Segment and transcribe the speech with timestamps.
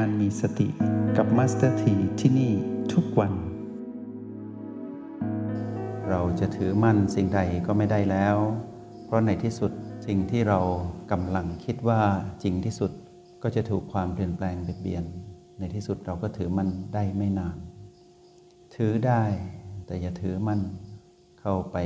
[0.00, 0.68] การมีสติ
[1.16, 2.52] กับมาสเตอร์ทีที่นี่
[2.92, 3.32] ทุกวัน
[6.10, 8.36] เราจะถือมั่นสิ่งใดก็ไม่ได้แล้ว
[9.04, 9.72] เพราะในที่สุด
[10.06, 10.60] สิ่งที่เรา
[11.12, 12.02] กำลังคิดว่า
[12.42, 12.92] จริงที่สุด
[13.42, 15.04] ก็จะถูกความเปลี่ยนแปลงเบียดเบียน
[15.58, 17.56] ในที่สุดเราก็ถือมั่นได้ไม่นาน
[18.74, 19.22] ถือได้
[19.86, 20.60] แต่อย่าถือมั่น
[21.40, 21.76] เข้าไป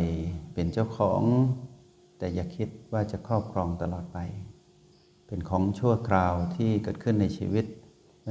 [0.55, 1.23] เป็นเจ้าของ
[2.19, 4.19] แต่อย่าคิดว่าจะครอบครองตลอดไป
[5.27, 7.67] เป็นของชั่วคราวที่เกิดขึ้นในชีวิต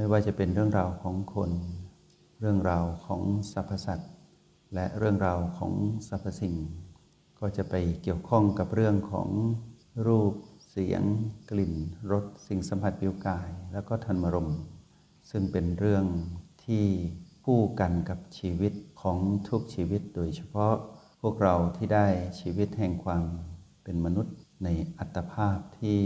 [0.00, 1.50] ม่ว่าจะเป็นเรื่องราวของคน
[2.40, 4.12] เรื่องราวของสรรพสัตว์
[4.74, 5.72] และเรื่องราวของ
[6.08, 6.54] สรรพสิ่ง
[7.40, 9.28] ก็จะไปเกี่ยวข้องกับเรื่องของ
[10.06, 10.32] รูป
[10.70, 11.02] เสียง
[11.50, 11.74] กลิ่น
[12.12, 14.50] รส สิ่งสัมผัสผิวกาย แล้วก็ธรรมรม
[15.30, 16.04] ซึ่งเป็นเรื่อง
[16.64, 16.84] ที่
[17.44, 18.72] คู่กันกับชีวิต
[19.02, 20.74] ของทุกชีวิต โดยเฉพาะ
[21.20, 22.06] พวกเราที่ได้
[22.40, 23.24] ชีวิตแห่งความ
[23.84, 24.34] เป็นมนุษย์
[24.64, 26.00] ในอัตภาพที่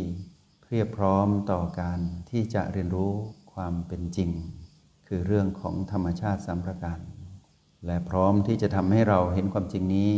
[0.62, 2.00] เพียบพร้อมต่อการ
[2.30, 3.14] ที่จะเรียนรู้
[3.54, 4.30] ความเป็นจริง
[5.06, 6.98] คือเรื่องของธรรมชาติสามประการ
[7.86, 10.12] และพร้อมที่จะทำให้เราเห็นความจริงนี้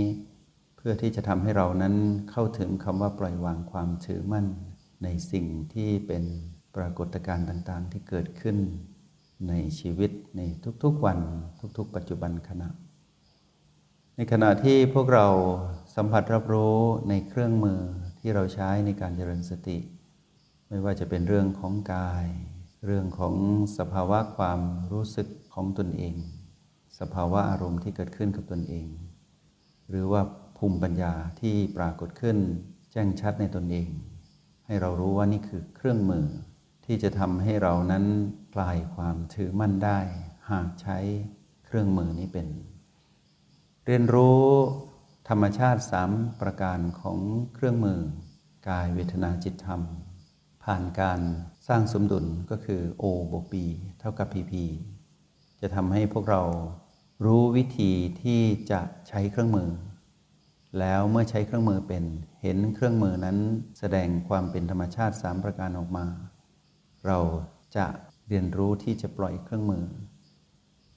[0.77, 1.95] เพื่อที่จะทำให้เรานั้น
[2.31, 4.47] เข้าถึงคำว่าปล่อยวางความถือมั่น
[5.05, 6.25] ในสิ่งที่เป็น
[6.77, 8.57] ปรากฏการณ์ต่างๆ ที่เกิดขึ้น
[9.49, 10.41] ในชีวิตใน
[10.83, 11.19] ทุกๆวัน
[11.79, 12.69] ทุกๆ ปัจจุบันขณะ
[14.17, 15.27] ในขณะที่พวกเรา
[15.97, 17.81] สัมผัสรับรู้ในเครื่องมือ
[18.19, 19.79] ที่เราใช้ในการเจริญสติ
[20.69, 22.27] ไม่ว่าจะเป็นเรื่องของกาย
[22.89, 23.35] เรื่องของ
[23.79, 24.61] สภาวะความ
[24.93, 26.15] รู้สึกของตนเอง
[27.01, 28.89] สภาวะอารมณ์ที่เกิดขึ้นกับตนเอง
[29.89, 30.23] หรือว่า
[30.59, 32.37] ภูมิปัญญาที่ปรากฏขึ้น
[32.93, 33.89] แจ้งชัดในตนเอง
[34.67, 36.27] ให้เรารู้ว่านี่คือเครื่องมือ
[36.87, 38.05] ที่จะทำให้เรานั้น
[38.55, 39.99] คลายความถือมั่นได้
[40.51, 40.99] หากใช้
[41.67, 42.49] เครื่องมือนี้เป็น
[43.87, 44.43] เรียนรู้
[45.29, 46.11] ธรรมชาติสาม
[46.41, 47.19] ประการของ
[47.55, 47.99] เครื่องมือ
[48.69, 49.83] กายเวทนาจิตธรรม
[50.65, 51.21] ผ่านการ
[51.69, 53.55] สร้างสมดุลก็คือ O บวก B
[54.01, 54.53] เท่ากับ PP
[55.61, 56.43] จะทำให้พวกเรา
[57.25, 57.93] รู้วิธี
[58.23, 59.71] ที่จะใช้เครื่องมือ
[60.79, 62.05] แล้วเมื่อใช้เครื่องมือเป็น
[62.43, 63.39] เห็นเครื่องมือนั้น
[63.79, 66.07] แสดงความเป็นธรรมชาติสามประการออกมา
[67.07, 67.19] เรา
[67.77, 67.87] จะ
[68.29, 69.85] เรียนรู้ที่จะปล่อยเครื่องมือ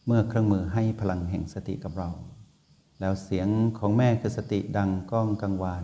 [0.05, 2.09] เมื่อเครื่องมือให้พลังแห่งสติกับเรา
[2.99, 3.47] แล้วเสียง
[3.79, 5.84] ของแม่คือสติดังก้องกังวาน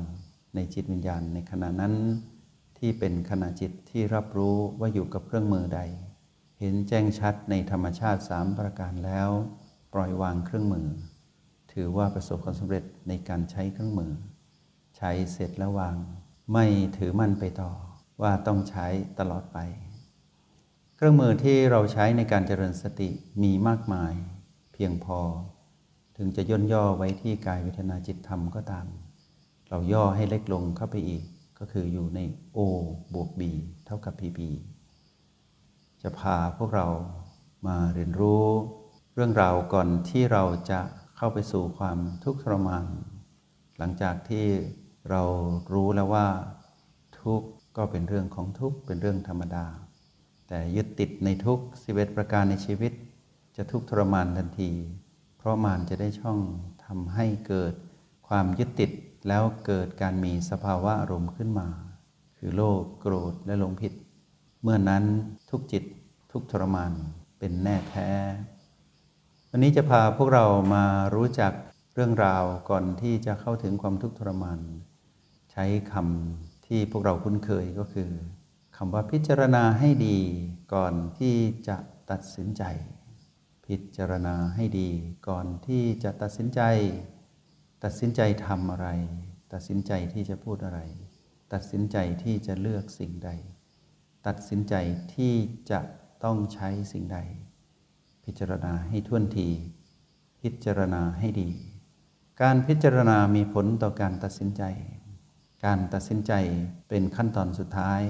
[0.55, 1.93] ในจิตวิญญาณในขณะนั้น
[2.85, 5.81] ที่เป็นขณะจิตที่รับรู้ว่าอยู่กับเครื่องมือใด
[6.59, 9.29] เห็นแจ้งชัดในธรรมชาติสามประการแล้ว
[9.93, 10.87] ปล่อยวางเครื่องมือ
[11.73, 14.11] ถือว่าประสบความสำเร็จในการใช้เครื่องมือ
[14.97, 15.97] ใช้เสร็จแล้ววาง
[16.53, 16.65] ไม่
[16.97, 17.71] ถือมั่นไปต่อ
[18.21, 18.87] ว่าต้องใช้
[19.19, 19.57] ตลอดไป
[20.95, 23.09] เครื่องมือที่เราใช้ในการเจริญสติ
[23.43, 24.13] มีมากมาย
[24.73, 25.19] เพียงพอ
[26.17, 28.87] ถึงจะย่นย่อไว้ที่กายเวทนาจิตธรรมก็ตาม
[29.69, 31.25] เราย่อให้เล็กลงเข้าไปอีก
[31.65, 32.19] ก็คืออยู่ใน
[32.57, 32.59] O
[33.13, 33.41] บวก B
[33.85, 34.39] เท่ากับ PP
[36.01, 36.87] จะพาพวกเรา
[37.67, 38.45] มาเรียนรู้
[39.13, 40.81] เรื่องราวก่อนที่เราจะ
[41.17, 42.85] เข้าไปสู่ความทุกข์ทรมาน
[43.77, 44.45] หลังจากที่
[45.09, 45.23] เรา
[45.73, 46.27] รู้แล้วว่า
[47.21, 47.47] ทุกข์
[47.77, 49.65] ก็เป็นเรื่องของทุกข์เป็นเรื่องธรรมดา
[50.47, 52.93] แต่ยึดติดในทุกข์สิเวตประการในชีวิต
[53.55, 54.71] จะทุกข์ทรมานทันที
[55.37, 56.39] เพราะมารจะได้ช่อง
[56.85, 57.73] ทำให้เกิด
[58.27, 58.91] ความยึดติด
[59.27, 61.67] แล้วเกิดการมีสภาวะอารมณ์ขึ้นมา
[62.37, 63.93] คือโลภโกรธและหลงผิด
[64.61, 65.03] เมื่อนั้น
[65.49, 65.83] ทุกจิต
[66.31, 66.91] ทุกทรมาน
[67.39, 68.09] เป็นแน่แท้
[69.49, 70.85] วันนี้จะพาพวกเรามา
[71.15, 71.53] รู้จัก
[71.93, 74.59] เรื่องราวก่อนที่จะเข้าถึงความทุกข์ทรมาน
[75.51, 78.09] ใช้คำที่พวกเราคุ้นเคยก็คือ
[78.77, 80.17] คำว่าพิจารณาให้ดี
[80.73, 81.35] ก่อนที่
[81.67, 81.77] จะ
[82.11, 82.63] ตัดสินใจ
[83.65, 84.89] พิจารณาให้ดี
[85.27, 86.61] ก่อนที่จะตัดสินใจ
[87.83, 88.87] ตัดสินใจทำอะไร
[89.53, 90.79] ตัดสินใจที่จะพูดอะไร
[91.53, 93.29] ตัดสินใจที่จะเลือกสิ่งใด
[94.27, 94.75] ตัดสินใจ
[95.15, 95.33] ที่
[95.71, 95.79] จะ
[96.23, 97.19] ต้องใช้สิ่งใด
[98.25, 99.49] พิจารณาให้ท่วนที
[100.41, 101.49] พิจารณาให้ดี
[102.41, 104.63] การพิจารณามีผลต่อการตัดสินใจ
[105.65, 106.33] การตัดสินใจ
[106.89, 108.01] เป็นขั้นตอนสุดท้าย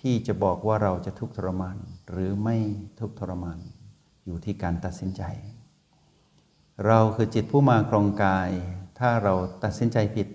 [0.00, 1.76] ที่จะบอกว่าเราจะทุกข์ทรมาน
[2.10, 2.56] หรือไม่
[3.00, 3.58] ทุกข์ทรมาน
[4.24, 5.22] อยู่ที่การตัดสินใจ
[6.86, 8.50] เราคือจิตผู้มาครองกาย
[8.98, 9.34] ถ้าเรา
[9.64, 10.28] ตัดสินใจผิด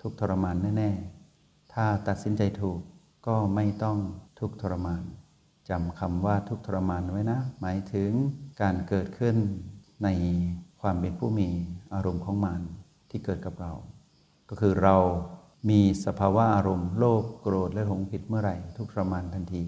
[0.00, 2.80] ทุกทรมานแน่ๆ ถ้าตัดสินใจถูก
[3.26, 3.98] ก็ไม่ต้อง
[4.40, 5.02] ทุกทรมาน
[5.68, 8.10] จำคำว่าทุกทรมานไว้นะ หมายถึง
[8.60, 9.36] การเกิดขึ้น
[10.04, 10.08] ใน
[10.80, 11.48] ความเป็นผู้มี
[11.94, 12.60] อารมณ์ของมัน
[13.10, 13.72] ที่เกิดกับเรา
[14.48, 14.96] ก็คือเรา
[15.70, 19.64] มีสภาวะอารมณ์โลภโกรธและหลงผิดเมื่อไหร่ ทุกทรมานทันที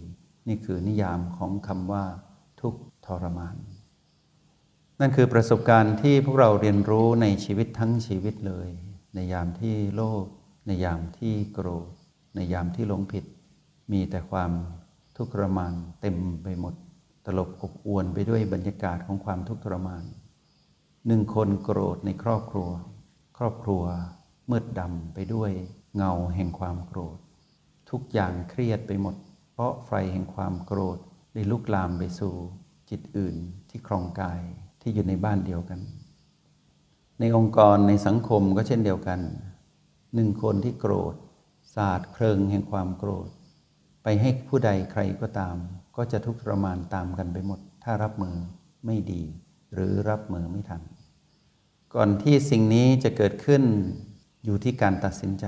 [0.48, 2.04] นี่คือนิยามของคำว่า
[2.60, 2.74] ทุก
[3.06, 3.56] ทรมาน
[5.04, 8.68] นั่นคือประสบการณ์ที่พวกเราเรียนรู้ในชีวิตทั้งชีวิตเลย
[9.14, 10.24] ในยามที่โลภ
[10.66, 11.90] ในยามที่โกรธ
[12.34, 13.24] ในยามที่หลงผิด
[13.92, 14.50] มีแต่ความ
[15.16, 16.74] ทุกข์ทรมานเต็มไปหมด
[17.26, 20.04] ตลบอบอวนไปด้วยบรรยากาศของความทุกข์ทรมาน
[21.06, 22.70] หนึ่งคนโกรธในครอบครัว
[23.38, 23.82] ครอบครัว
[24.50, 25.50] มืดดำไปด้วย
[25.96, 27.18] เงาแห่งความโกรธ
[27.90, 29.16] ทุกอย่างเครียดไปหมด
[29.52, 30.98] เพราะไฟแห่งความโกรธ
[31.34, 32.34] ได้ลุกลามไปสู่
[32.90, 33.36] จิตอื่น
[33.68, 34.42] ที่ครองกาย
[34.82, 35.80] ที่อยู่ในบ้านเดียวกัน
[37.20, 39.20] ในองค์กรในสังคมก็เช่นเดียวกัน
[40.14, 41.14] หนึ่งคนที่โกรธ
[41.74, 43.28] สาดเพลิงแห่งความโกรธ
[44.02, 45.56] ไปให้ผู้ใดใครก็ตาม
[45.96, 48.36] ก็จะทุกข์ทรมานตามกันไปหมด ถ้ารับมือ
[48.86, 49.22] ไม่ดี
[49.74, 50.82] หรือรับมือไม่ทัน
[51.94, 53.62] ก่อนที่สิ่งนี้จะเกิดขึ้น
[54.44, 55.46] อยู่ที่การตัดสินใจ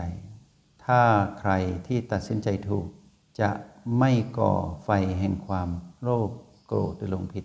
[0.84, 1.00] ถ้า
[1.40, 1.52] ใคร
[1.86, 2.86] ที่ตัดสินใจถูก
[3.40, 3.50] จะ
[3.98, 4.52] ไม่ก่อ
[4.84, 5.68] ไฟแห่งความ
[6.02, 6.30] โลภ
[6.66, 7.44] โกรธหรือลงผิด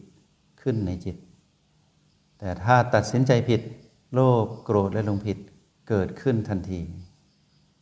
[0.61, 1.15] ขึ้นในจิต
[2.39, 3.61] แต่ถ้าตัดสินใจผิด
[4.13, 5.37] โลภโกรธและลงผิด
[5.89, 6.81] เกิดขึ้นทันที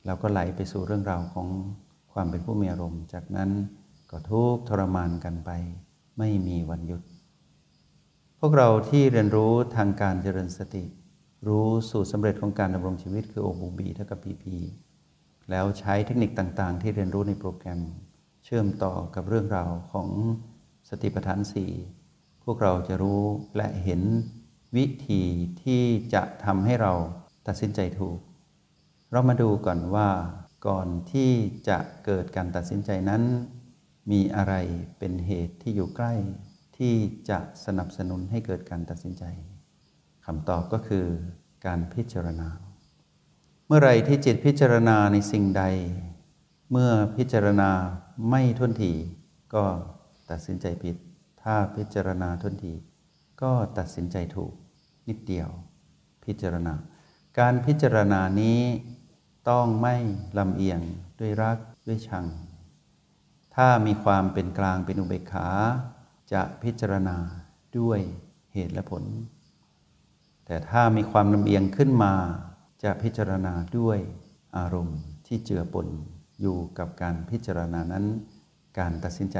[0.06, 1.48] เราก็ไหลไปสู่เรื่องราวของ
[2.14, 3.50] ความเป็นผู้มีอารมณ์ จากนั้น
[4.12, 5.50] ก็ทุกทรมานกันไป
[6.18, 7.02] ไม่มีวันหยุด
[8.40, 10.84] พวกเราที่เรียนรู้ทางการเจริญสติ
[11.48, 14.46] รู้สูตรสำเร็จของการดำรงชีวิตคือ O บูบีเท่ากับ PP
[15.50, 17.80] แล้วใช้เทคนิคต่างๆ ที่เรียนรู้ในโปรแกรม
[18.44, 20.08] เชื่อมต่อกับเรื่องราวของ
[20.90, 21.72] สติปัฏฐานสี่
[22.44, 23.22] พวกเราจะรู้
[23.58, 24.02] และเห็น
[24.76, 25.24] วิธี
[25.64, 25.84] ที่
[26.14, 26.94] จะทำให้เรา
[27.48, 28.20] ตัดสินใจถูก
[29.12, 30.10] เรามาดูก่อนว่า
[30.68, 31.32] ก่อนที่
[31.70, 33.24] จะเกิดการตัดสินใจนั้น
[34.12, 34.54] มีอะไร
[35.00, 36.14] เป็นเหตุที่อยู่ใกล้
[36.78, 36.94] ที่
[37.30, 39.24] จะสนับสนุนให้เกิดการตัดสินใจ
[40.26, 41.06] คำตอบก็คือ
[41.66, 42.50] การพิจารณา
[43.68, 45.64] เมื่อไรที่จิตพิจารณาในสิ่งใด
[46.72, 47.72] เมื่อพิจารณา
[48.30, 48.94] ไม่ทุนที
[49.54, 49.66] ก็
[50.30, 50.96] ตัดสินใจผิด
[51.42, 52.74] ถ้าพิจารณาทุนที
[53.42, 54.54] ก็ตัดสินใจถูก
[55.08, 55.50] นิดเดียว
[56.26, 56.74] พิจารณา
[57.40, 58.62] การพิจารณานี้
[59.50, 59.96] ต้องไม่
[60.38, 60.80] ลำเอียง
[61.20, 61.58] ด้วยรัก
[61.88, 62.26] ด้วยชัง
[63.56, 65.48] ถ้ามีความเป็นกลางเป็นอุเบกขา
[66.34, 67.18] จะพิจารณา
[67.80, 68.00] ด้วย
[68.54, 69.04] เหตุและผล
[70.46, 72.14] แต่ถ้ามีความลำเอียงขึ้นมา
[72.84, 74.00] จะพิจารณาด้วย
[74.58, 75.88] อารมณ์ที่เจือปน
[76.42, 78.06] อยู่กับการพิจารณานั้น
[78.80, 79.38] การตัดสินใจ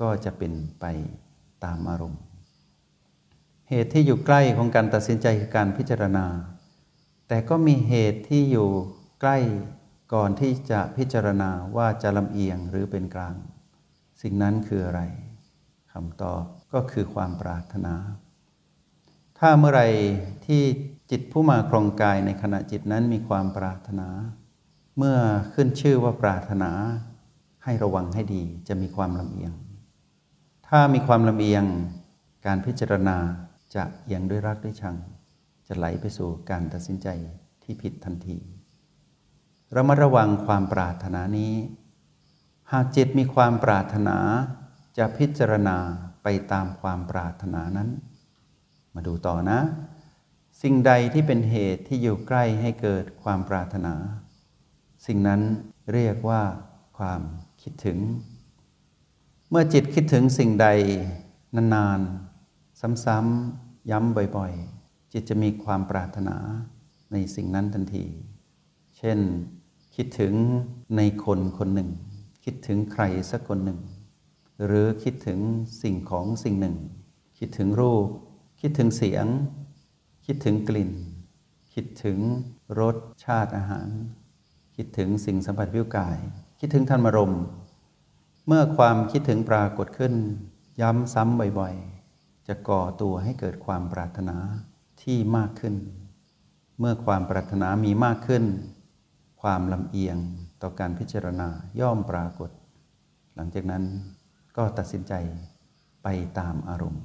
[0.00, 0.84] ก็จะเป็นไป
[1.64, 2.20] ตามอารมณ์
[3.74, 6.26] เหตุที่อยู่ใกล้ของการตัดสินใจคือการพิจารณา
[7.28, 8.68] แต่ก็มีเหตุที่อยู่
[9.20, 9.38] ใกล้
[10.14, 13.36] ก่อนที่จะพิจารณาว่าจะลำเอียงหรือเป็นกลาง
[14.22, 15.00] สิ่งนั้นคืออะไร
[15.92, 16.42] คำตอบ
[16.72, 17.94] ก็คือความปรารถนา
[19.38, 19.82] ถ้าเมื่อไร
[20.46, 20.62] ที่
[21.10, 24.08] จิตผู้มาครองกายในขณะจิตนั้นมีความปรารถนา
[24.98, 25.16] เมื่อ
[25.54, 26.70] ขึ้นชื่อว่าปรารถนา
[27.64, 29.52] ให้ระวังให้ดีจะมีความลำเอียง
[30.68, 31.64] ถ้ามีความลำเอียง
[32.46, 33.18] การพิจารณา
[33.74, 34.96] จะเอียงด้วยรักด้วยชัง
[35.66, 37.08] จะไหลไปสู่การตัดสินใจ
[37.62, 38.38] ที่ผิดทันที
[39.72, 41.54] เรามาระวังความปรารถนานี้
[42.72, 44.16] หากจิตมีความปรารถนา
[44.98, 45.76] จะพิจารณา
[46.22, 47.88] ไปตามความปรารถนานั้น
[48.94, 49.58] มาดูต่อนะ
[50.62, 53.94] สิ่งใดที่เป็นเหตุที่อยู่ใกล้ให้เกิดความปรารถนา
[55.06, 55.40] สิ่งนั้น
[55.92, 56.42] เรียกว่า
[56.98, 57.20] ความ
[57.62, 57.98] คิดถึง
[59.50, 60.68] เมื่อจิตคิดถึงสิ่งใด
[61.74, 62.31] นานๆ
[63.04, 66.36] ซ้ำๆย้ำบ่อยๆ จิตจะมีความปรารถนา
[67.12, 68.04] ในสิ่งนั้นทันที
[68.96, 69.18] เช่น
[69.96, 70.34] คิดถึง
[70.96, 71.90] ในคนคนหนึ่ง
[72.44, 73.80] คิดถึงใครสักคนหนึ่ง
[74.64, 75.38] หรือคิดถึง
[75.82, 76.76] สิ่งของสิ่งหนึ่ง
[77.38, 78.06] คิดถึงรูป
[78.60, 79.26] คิดถึงเสียง
[80.26, 80.92] คิดถึงกลิ่น
[81.74, 82.18] คิดถึง
[82.80, 83.88] รสชาติอาหาร
[84.76, 86.18] คิดถึงสิ่งสัมผัสวิวกาย
[86.60, 87.34] คิดถึงธรรมรม
[88.46, 90.14] เมื่อความคิดถึงปรากฏขึ้น
[90.80, 92.01] ย้ำซ้ำบ่อยๆ
[92.48, 94.36] จะก่อตัวให้เกิดความปรารถนา
[95.02, 95.74] ที่มากขึ้น
[96.78, 98.44] เมื่อความปรารถนามีมากขึ้น
[99.42, 100.16] ความลำเอียง
[100.62, 101.48] ต่อการพิจารณา
[101.80, 102.50] ย่อมปรากฏ
[103.34, 103.84] หลังจากนั้น
[104.56, 105.12] ก็ตัดสินใจ
[106.02, 106.08] ไป
[106.38, 107.04] ตามอารมณ์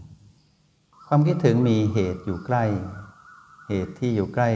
[1.08, 2.66] ความคิดถึงมีเหตุอยู่ใกล้
[3.68, 4.50] เหตุที่อยู่ใกล้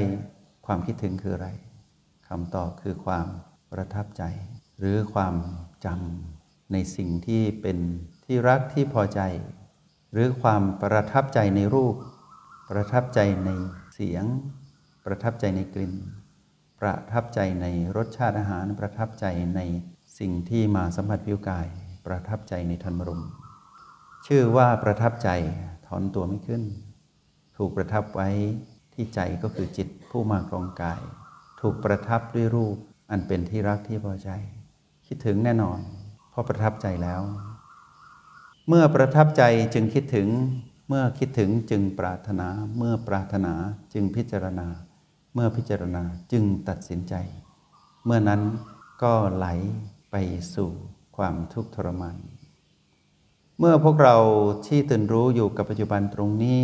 [0.66, 1.50] ความคิดถึงคืออะไร
[2.28, 3.28] คำตอบคือความ
[3.72, 4.24] ประทับใจ
[4.80, 5.36] หรือความ
[5.86, 7.78] จำในสิ่งที่เป็น
[8.26, 9.22] ที่รักที่พอใจ
[10.12, 11.96] หรือความประทับใจในรูป
[12.70, 13.50] ประทับใจใน
[13.94, 14.26] เสียง
[15.06, 15.94] ประทับใจในกลิ่น
[16.80, 17.66] ประทับใจใน
[17.96, 19.26] รสชาติอาหาร ประทับใจ
[19.56, 19.62] ใน
[20.20, 21.68] สิ่งที่มาสัมผัสผิวกาย
[22.06, 23.22] ประทับใจในธรรมรม
[24.26, 25.30] ชื่อว่าประทับใจ
[25.88, 26.64] ถอนตัวไม่ขึ้น
[27.58, 28.30] ถูกประทับไว้
[28.94, 31.02] ที่ใจก็คือจิตผู้มาครองกาย
[31.62, 32.76] ถูกประทับด้วยรูป
[33.12, 34.30] อันเป็นที่รักที่พอใจ
[35.08, 35.80] คิดถึงแน่นอน
[36.30, 37.22] เพราะประทับใจแล้ว
[38.68, 40.28] เมื่อประทับใจจึงคิดถึง
[40.88, 43.54] เมื่อคิดถึงจึงปรารถนา เมื่อปรารถนา
[43.94, 44.68] จึงพิจารณา
[45.34, 47.14] เมื่อพิจารณาจึงตัดสินใจ
[48.06, 48.42] เมื่อนั้น
[49.04, 49.48] ก็ไหล
[50.12, 50.16] ไป
[50.56, 50.70] สู่
[51.18, 52.18] ความทุกข์ทรมาน
[53.60, 54.18] เมื่อพวกเรา
[54.68, 56.62] ที่ตื่นรู้อยู่กับปัจจุบันตรงนี้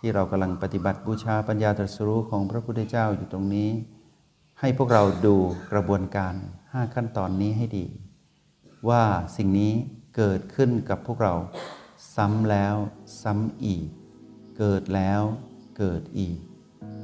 [0.00, 3.70] ที่เรากำลังปฏิบัติบูชาปัญญาตรัสรู้ของพระพุทธเจ้าอยู่ตรงนี้
[4.60, 5.36] ให้พวกเราดู
[5.72, 6.34] กระบวนการ
[6.64, 7.86] 5 ขั้นตอนนี้ให้ดี
[8.88, 9.02] ว่า
[9.36, 9.72] สิ่งนี้
[10.16, 11.34] เกิดขึ้นกับพวกเรา
[12.14, 12.76] ซ้ำแล้ว
[13.22, 13.86] ซ้ำอีก
[14.58, 15.22] เกิดแล้ว
[15.78, 16.36] เกิดอีก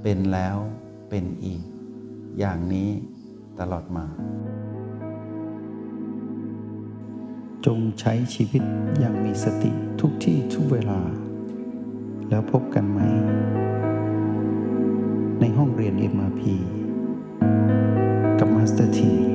[0.03, 0.57] เป็นแล้ว
[1.09, 1.63] เป็นอีก
[2.39, 2.91] อย่างนี้
[3.59, 4.07] ตลอดมา
[7.67, 8.63] จงใช้ชีวิต
[8.99, 9.71] อย่างมีสติ
[10.01, 11.01] ทุกที่ทุกเวลา
[12.29, 13.01] แล้วพบกันใหม่
[15.41, 16.43] ในห้องเรียน MRP
[18.39, 19.26] กับมาสเตอร์ที